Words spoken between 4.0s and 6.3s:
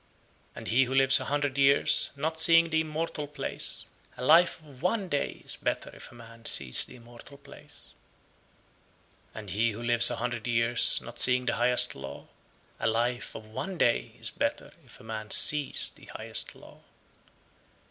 a life of one day is better if a